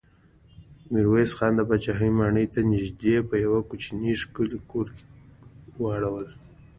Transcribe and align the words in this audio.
ميرويس 0.91 1.31
خان 1.37 1.53
د 1.57 1.61
پاچا 1.69 1.93
ماڼۍ 2.17 2.45
ته 2.53 2.59
نږدې 2.71 3.15
په 3.29 3.35
يوه 3.45 3.61
کوچيني 3.69 4.11
ښکلي 4.21 4.59
کور 4.69 4.87
کې 4.95 5.03
واړول. 5.81 6.27